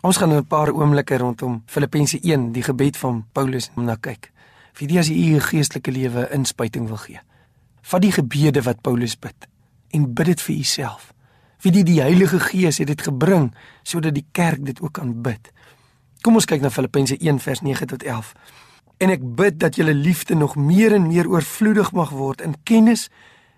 [0.00, 4.30] Ons gaan in 'n paar oomblikke rondom Filippense 1, die gebed van Paulus, na kyk.
[4.72, 7.20] Vir die as jy u geestelike lewe inspuiting wil gee.
[7.82, 9.48] Vat die gebede wat Paulus bid
[9.90, 11.12] en bid dit vir jouself.
[11.60, 15.52] Wie die die Heilige Gees het dit gebring sodat die kerk dit ook kan bid.
[16.20, 18.34] Kom ons kyk na Filippense 1 vers 9 tot 11.
[18.98, 23.10] En ek bid dat julle liefde nog meer en meer oorvloedig mag word in kennis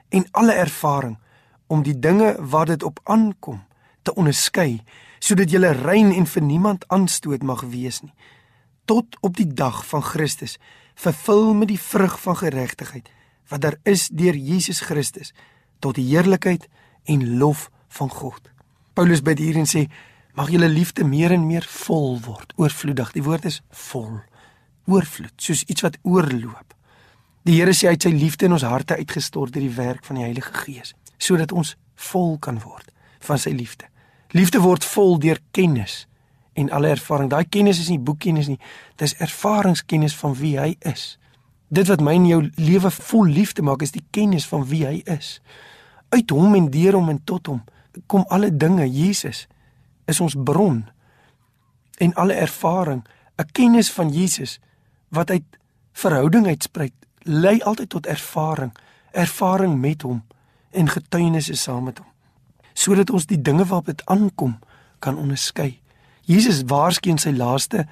[0.09, 1.19] en alle ervaring
[1.67, 3.61] om die dinge wat dit op aankom
[4.03, 4.82] te onderskei
[5.21, 8.15] sodat jy rein en vir niemand aanstoot mag wees nie
[8.91, 10.59] tot op die dag van Christus
[10.95, 13.11] vervul met die vrug van geregtigheid
[13.51, 15.33] wat daar is deur Jesus Christus
[15.78, 16.69] tot die heerlikheid
[17.05, 18.51] en lof van God.
[18.95, 19.87] Paulus bid hier en sê
[20.39, 23.11] mag julle liefde meer en meer vol word, oorvloedig.
[23.17, 24.20] Die woord is vol.
[24.87, 26.77] Oorvloed, soos iets wat oorloop.
[27.48, 30.20] Die Here sê hy het sy liefde in ons harte uitgestort deur die werk van
[30.20, 31.75] die Heilige Gees, sodat ons
[32.11, 33.88] vol kan word van sy liefde.
[34.30, 36.06] Liefde word vol deur kennis
[36.52, 37.30] en alle ervaring.
[37.30, 38.59] Daai kennis is nie boekkennis nie,
[39.01, 41.17] dis ervaringskennis van wie hy is.
[41.70, 45.00] Dit wat my en jou lewe vol liefde maak is die kennis van wie hy
[45.11, 45.39] is.
[46.11, 47.62] Uit hom en deur hom en tot hom
[48.06, 48.86] kom alle dinge.
[48.86, 49.47] Jesus
[50.11, 50.84] is ons bron
[52.00, 53.05] en alle ervaring,
[53.39, 54.61] 'n kennis van Jesus
[55.08, 55.45] wat uit
[55.92, 56.92] verhouding uitspruit,
[57.23, 58.73] lei altyd tot ervaring,
[59.12, 60.23] ervaring met hom
[60.70, 62.11] en getuienisse saam met hom
[62.81, 64.56] sodat ons die dinge waarop dit aankom
[64.98, 65.81] kan onderskei.
[66.25, 67.86] Jesus waarskyn sy laaste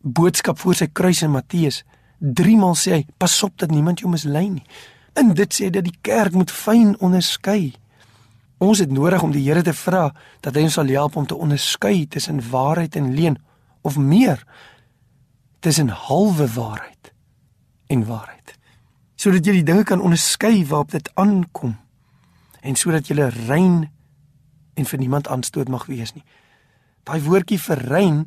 [0.00, 1.82] boodskap voor sy kruis in Matteus
[2.18, 4.64] 3 maal sê hy: "Pas op dat niemand jou mislei nie."
[5.14, 7.74] En dit sê dat die kerk moet fyn onderskei.
[8.58, 11.34] Ons het nodig om die Here te vra dat hy ons sal help om te
[11.34, 13.38] onderskei tussen waarheid en leuen
[13.82, 14.44] of meer
[15.60, 17.12] tussen halwe waarheid
[17.86, 18.54] en waarheid.
[19.16, 21.76] Sodat jy die dinge kan onderskei waarop dit aankom
[22.60, 23.90] en sodat jy rein
[24.76, 26.24] en vir niemand aanstoot mag wees nie.
[27.08, 28.26] Daai woordjie vir rein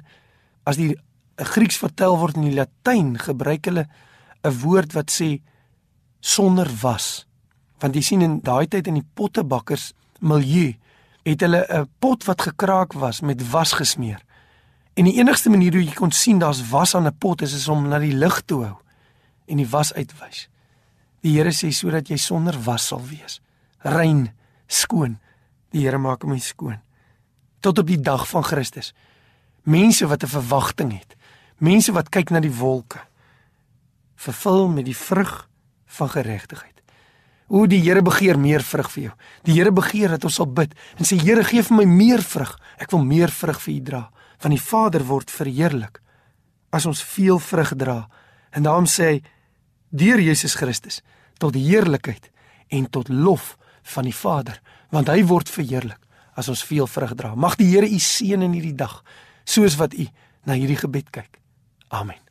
[0.66, 0.96] as die
[1.40, 3.88] Grieks vertel word in die Latyn, gebruik hulle
[4.44, 5.40] 'n woord wat sê
[6.20, 7.26] sonder was.
[7.80, 10.76] Want jy sien in daai tyd in die pottebakkers milieu
[11.24, 14.20] het hulle 'n pot wat gekraak was met was gesmeer.
[14.94, 17.68] En die enigste manier hoe jy kon sien daar's was aan 'n pot is, is
[17.68, 18.78] om na die lig toe hou
[19.46, 20.50] en die was uitwys.
[21.22, 23.42] Die Here sê sodat jy sonder was sal wees,
[23.80, 24.34] rein,
[24.68, 25.20] skoon.
[25.72, 26.80] Die Here maak my skoon.
[27.60, 28.94] Tot op die dag van Christus.
[29.64, 31.16] Mense wat 'n verwagting het.
[31.58, 33.00] Mense wat kyk na die wolke.
[34.16, 35.50] Vervul met die vrug
[35.86, 36.82] van geregtigheid.
[37.48, 39.14] O die Here begeer meer vrug vir jou.
[39.44, 42.58] Die Here begeer dat ons sal bid en sê Here gee vir my meer vrug.
[42.78, 44.12] Ek wil meer vrug vir U dra.
[44.38, 46.02] Van die Vader word verheerlik
[46.70, 48.10] as ons veel vrug dra.
[48.52, 49.24] En daarom sê hy
[49.90, 51.02] deur Jesus Christus
[51.38, 52.30] tot heerlikheid
[52.70, 56.00] en tot lof van die Vader want hy word verheerlik
[56.40, 57.36] as ons veel vrug dra.
[57.36, 59.04] Mag die Here u seën in hierdie dag
[59.44, 60.08] soos wat u
[60.48, 61.40] na hierdie gebed kyk.
[61.90, 62.29] Amen.